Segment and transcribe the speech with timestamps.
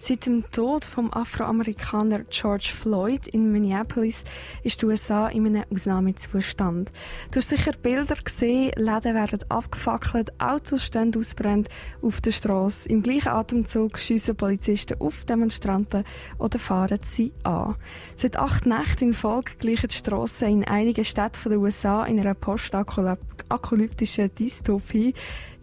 [0.00, 4.22] Seit dem Tod vom Afroamerikaner George Floyd in Minneapolis
[4.62, 6.92] ist die USA in einem Ausnahmezustand.
[7.32, 11.68] Du hast sicher Bilder gesehen, Läden werden abgefackelt, Autos stehen ausbrennt
[12.00, 12.88] auf der Straße.
[12.88, 16.04] Im gleichen Atemzug schiessen Polizisten auf Demonstranten
[16.38, 17.74] oder fahren sie an.
[18.14, 22.34] Seit acht Nächten in Folge gleichen die Strassen in einigen Städten der USA in einer
[22.34, 25.12] postapokalyptischen Dystopie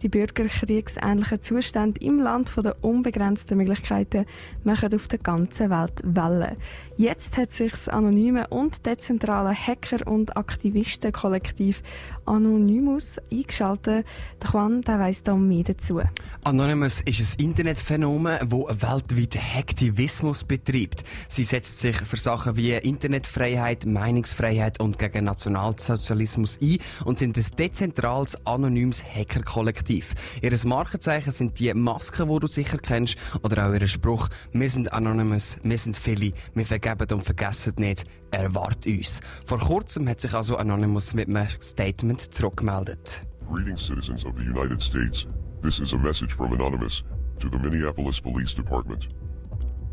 [0.02, 4.26] die bürgerkriegsähnlichen Zustände im Land der unbegrenzten Möglichkeiten
[4.64, 6.56] machen auf der ganzen Welt Wellen.
[6.96, 11.82] Jetzt hat sich das anonyme und dezentrale Hacker- und Aktivistenkollektiv
[12.24, 14.06] Anonymous eingeschaltet.
[14.42, 16.00] Der Juan der weiss da mehr dazu.
[16.44, 21.04] Anonymous ist ein Internetphänomen, das weltweit Hacktivismus betreibt.
[21.28, 27.44] Sie setzt sich für Sachen wie Internetfreiheit, Meinungsfreiheit und gegen Nationalsozialismus ein und sind ein
[27.58, 29.85] dezentrales, anonymes Hackerkollektiv.
[29.88, 34.92] Ihr Markenzeichen sind die Masken, die du sicher kennst, oder auch ihr Spruch, wir sind
[34.92, 39.20] Anonymous, wir sind viele, wir vergeben und vergessen nicht, erwartet uns.
[39.46, 43.22] Vor kurzem hat sich also Anonymous mit einem Statement zurückgemeldet.
[43.52, 45.26] Greetings, citizens of the United States.
[45.62, 47.02] This is a message from Anonymous
[47.38, 49.08] to the Minneapolis Police Department.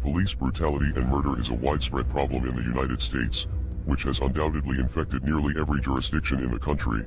[0.02, 3.48] Police brutality and murder is a widespread problem in the United States,
[3.86, 7.06] which has undoubtedly infected nearly every jurisdiction in the country,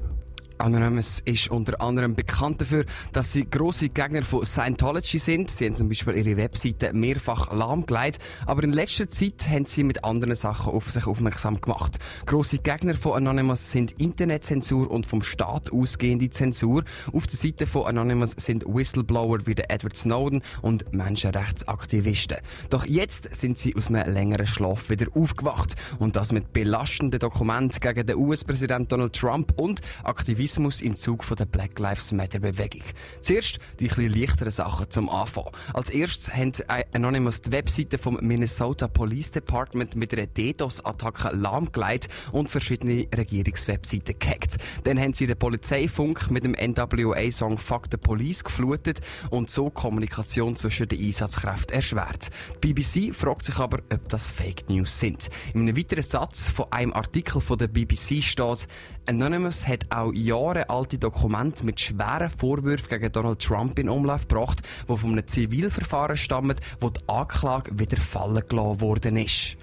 [0.59, 5.51] Anonymous ist unter anderem bekannt dafür, dass sie große Gegner von Scientology sind.
[5.51, 10.05] Sie haben zum Beispiel ihre Webseite mehrfach lahmgelegt, aber in letzter Zeit haben sie mit
[10.05, 11.99] anderen Sachen auf sich aufmerksam gemacht.
[12.25, 16.84] Große Gegner von Anonymous sind Internetzensur und vom Staat ausgehende Zensur.
[17.12, 22.39] Auf der Seite von Anonymous sind Whistleblower wie der Edward Snowden und Menschenrechtsaktivisten.
[22.71, 27.81] Doch jetzt sind sie aus einem längeren Schlaf wieder aufgewacht und das mit belastenden Dokumenten
[27.81, 32.39] gegen den US-Präsident Donald Trump und Aktivisten Aktivismus im Zug von der Black Lives Matter
[32.39, 32.84] Bewegung.
[33.20, 35.50] Zuerst die etwas leichteren Sachen zum Anfang.
[35.75, 36.53] Als erstes haben
[36.94, 44.58] Anonymous die Webseite vom Minnesota Police Department mit einer DDoS-Attacke lahmgelegt und verschiedene Regierungswebseiten gehackt.
[44.84, 49.00] Dann haben sie den Polizeifunk mit dem NWA-Song Fuck the Police geflutet
[49.31, 52.31] und so Kommunikation zwischen den Einsatzkräften erschwert.
[52.62, 55.28] Die BBC fragt sich aber, ob das Fake News sind.
[55.54, 58.69] In einem weiteren Satz von einem Artikel von der BBC steht,
[59.09, 64.62] Anonymous hat auch Jahre alte Dokumente mit schweren Vorwürfen gegen Donald Trump in Umlauf gebracht,
[64.88, 69.56] die von einem Zivilverfahren stammen, wo die Anklage wieder fallen gelassen worden ist.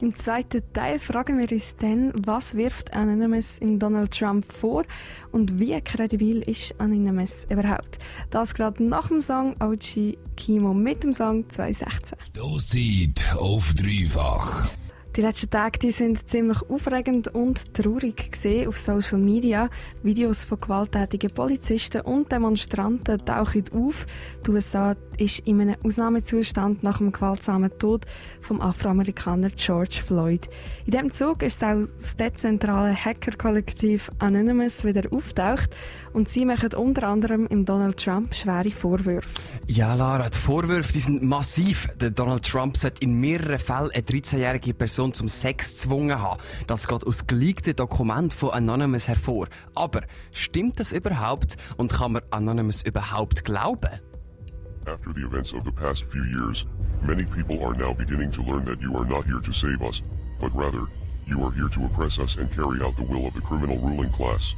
[0.00, 4.84] Im zweiten Teil fragen wir uns dann, was wirft Anonymous in Donald Trump vor
[5.30, 7.98] und wie kredibil ist Anonymous überhaupt?
[8.30, 12.18] Das gerade nach dem Song OG Kimo mit dem Song 2016.
[12.20, 14.70] Stoßzeit auf dreifach.
[15.16, 19.70] Die letzten Tage die sind ziemlich aufregend und traurig gesehen auf Social Media.
[20.02, 24.06] Videos von gewalttätigen Polizisten und Demonstranten tauchen auf.
[24.44, 28.06] Die USA ist in einem Ausnahmezustand nach dem gewaltsamen Tod
[28.40, 30.48] vom Afroamerikaner George Floyd.
[30.84, 35.70] In diesem Zug ist auch das dezentrale Hackerkollektiv Anonymous wieder auftaucht
[36.12, 39.28] und sie machen unter anderem im Donald Trump schwere Vorwürfe.
[39.68, 41.88] Ja, Lara, die Vorwürfe die sind massiv.
[42.00, 46.40] Der Donald Trump sollte in mehreren Fällen eine 13-jährige Person zum Sex gezwungen haben.
[46.66, 49.48] Das geht aus geleakten Dokumenten von Anonymous hervor.
[49.74, 50.02] Aber
[50.34, 54.00] stimmt das überhaupt und kann man Anonymous überhaupt glauben?
[54.86, 56.66] After the events of the past few years,
[57.02, 60.02] many people are now beginning to learn that you are not here to save us,
[60.40, 60.86] but rather,
[61.26, 64.10] you are here to oppress us and carry out the will of the criminal ruling
[64.10, 64.54] class.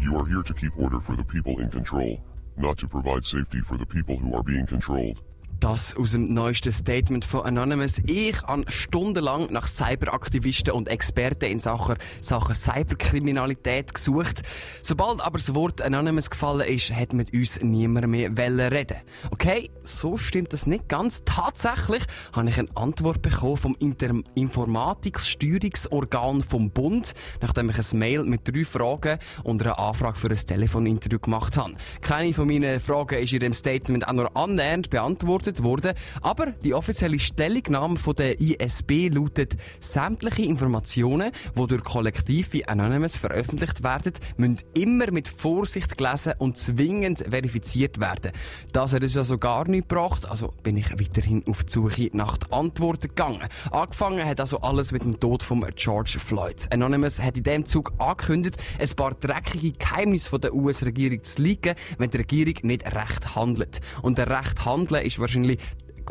[0.00, 2.18] You are here to keep order for the people in control,
[2.56, 5.20] not to provide safety for the people who are being controlled.
[5.62, 8.00] Das aus dem neuesten Statement von Anonymous.
[8.06, 14.42] Ich habe stundenlang nach Cyberaktivisten und Experten in Sachen, Sachen Cyberkriminalität gesucht.
[14.82, 18.96] Sobald aber das Wort Anonymous gefallen ist, hat mit uns niemand mehr reden
[19.30, 21.22] Okay, so stimmt das nicht ganz.
[21.24, 22.02] Tatsächlich
[22.32, 28.48] habe ich eine Antwort bekommen vom Inter Informatiksteuerungsorgan vom Bund, nachdem ich ein Mail mit
[28.48, 31.74] drei Fragen und einer Anfrage für ein Telefoninterview gemacht habe.
[32.00, 35.94] Keine von meinen Fragen ist in dem Statement auch nur annähernd beantwortet veröffentlicht worden.
[36.22, 43.16] Aber die offizielle Stellungnahme von der ISB lautet, sämtliche Informationen, die durch Kollektiv wie Anonymous
[43.16, 48.32] veröffentlicht werden, müssen immer mit Vorsicht gelesen und zwingend verifiziert werden.
[48.72, 52.38] Das hat uns also gar nicht gebracht, also bin ich weiterhin auf die Suche nach
[52.50, 53.42] Antworten gegangen.
[53.70, 56.66] Angefangen hat also alles mit dem Tod von George Floyd.
[56.70, 61.74] Anonymous hat in dem Zug angekündigt, ein paar dreckige Geheimnisse von der US-Regierung zu liegen,
[61.98, 63.80] wenn die Regierung nicht recht handelt.
[64.02, 65.58] Und der recht Handeln ist wahrscheinlich Occasionally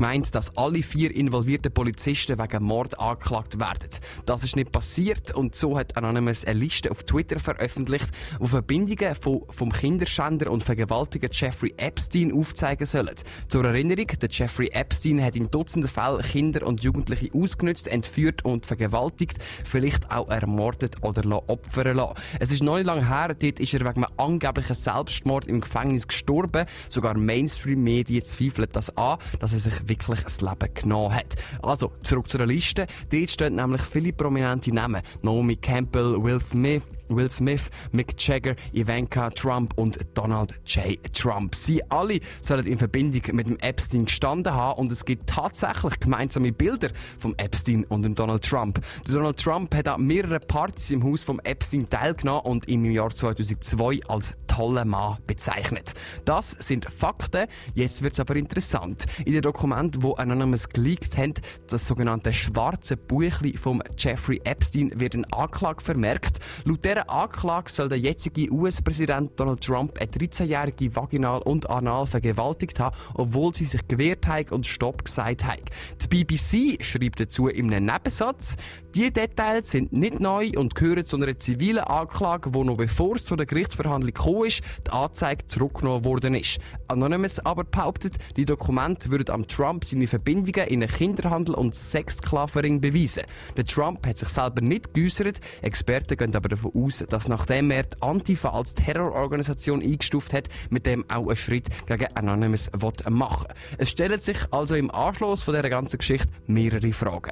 [0.01, 3.87] gemeint, dass alle vier involvierten Polizisten wegen Mord angeklagt werden.
[4.25, 8.09] Das ist nicht passiert und so hat Anonymous eine Liste auf Twitter veröffentlicht,
[8.39, 13.13] wo Verbindungen von, vom Kinderschänder und Vergewaltiger Jeffrey Epstein aufzeigen sollen.
[13.47, 18.65] Zur Erinnerung, der Jeffrey Epstein hat in Dutzenden Fällen Kinder und Jugendliche ausgenutzt, entführt und
[18.65, 22.15] vergewaltigt, vielleicht auch ermordet oder opfern lassen.
[22.39, 26.07] Es ist noch nicht lange her, dort ist er wegen einem angeblichen Selbstmord im Gefängnis
[26.07, 26.65] gestorben.
[26.89, 31.35] Sogar Mainstream-Medien zweifeln das an, dass er sich wirklich das Leben genommen hat.
[31.61, 32.85] Also, zurück zur Liste.
[33.11, 35.01] Dort stehen nämlich viele prominente Namen.
[35.21, 40.97] Naomi Campbell, Will Smith, Will Smith, Mick Jagger, Ivanka Trump und Donald J.
[41.13, 41.55] Trump.
[41.55, 46.51] Sie alle sollen in Verbindung mit dem Epstein gestanden haben und es gibt tatsächlich gemeinsame
[46.51, 46.89] Bilder
[47.19, 48.79] vom Epstein und dem Donald Trump.
[49.07, 53.09] Der Donald Trump hat an mehreren Partys im Haus vom Epstein teilgenommen und im Jahr
[53.09, 55.93] 2002 als toller Mann bezeichnet.
[56.25, 57.47] Das sind Fakten.
[57.73, 59.05] Jetzt wird es aber interessant.
[59.23, 61.35] In den Dokumenten, wo Anonymous geleakt haben,
[61.67, 66.39] das sogenannte schwarze Buchli vom Jeffrey Epstein, wird ein Anklage vermerkt.
[66.65, 72.79] Laut dieser Anklage soll der jetzige US-Präsident Donald Trump eine 13-jährige vaginal und anal vergewaltigt
[72.79, 75.61] haben, obwohl sie sich gewehrt hat und Stopp gesagt hat.
[76.01, 78.57] Die BBC schreibt dazu in einem Nebensatz,
[78.95, 83.23] die Details sind nicht neu und gehören zu einer zivilen Anklage, wo noch bevor es
[83.23, 84.13] zu der Gerichtsverhandlung
[84.43, 86.59] ist, die Anzeige zurückgenommen worden ist.
[86.87, 92.77] Anonymous aber behauptet, die Dokumente würden am Trump seine Verbindungen in einen Kinderhandel und Sexsklaverei
[92.79, 93.23] beweisen.
[93.57, 97.83] Der Trump hat sich selber nicht geäußert, Experten gehen aber davon aus, dass nachdem er
[97.83, 102.69] die Antifa als Terrororganisation eingestuft hat, mit dem auch einen Schritt gegen Anonymous
[103.09, 103.47] machen
[103.77, 107.31] Es stellen sich also im Anschluss von dieser ganzen Geschichte mehrere Fragen.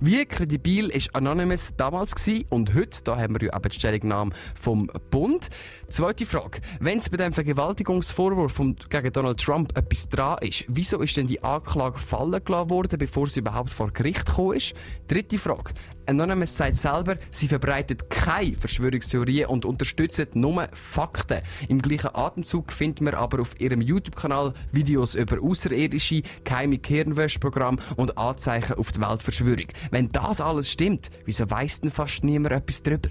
[0.00, 3.02] Wie kredibil ist Anonymous damals gewesen und heute?
[3.02, 5.48] Da haben wir ja eben die Stellungnahme vom Bund.
[5.88, 6.60] Zweite Frage.
[6.78, 11.26] Wenn es bei dem Vergewaltigungsvorwurf von, gegen Donald Trump etwas dran ist, wieso ist denn
[11.26, 14.72] die Anklage fallen gelassen worden, bevor sie überhaupt vor Gericht gekommen ist?
[15.08, 15.72] Dritte Frage.
[16.08, 21.42] Anonymous sagt selber, sie verbreitet keine Verschwörungstheorien und unterstützt nur Fakten.
[21.68, 28.16] Im gleichen Atemzug findet man aber auf ihrem YouTube-Kanal Videos über außerirdische, geheime Kernwäschprogramme und
[28.16, 29.66] Anzeichen auf die Weltverschwörung.
[29.90, 33.10] Wenn das alles stimmt, wieso weiss denn fast niemand etwas darüber?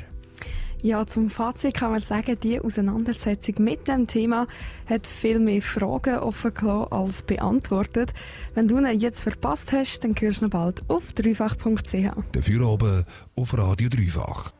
[0.84, 4.48] Ja, zum Fazit kann man sagen, die Auseinandersetzung mit dem Thema
[4.86, 8.14] hat viel mehr Fragen offen gelassen als beantwortet.
[8.54, 12.12] Wenn du ihn jetzt verpasst hast, dann hörst du noch bald auf dreifach.ch.
[12.32, 13.04] Dafür oben
[13.36, 14.57] auf Radio Dreifach.